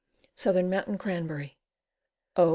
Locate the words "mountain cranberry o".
0.67-2.49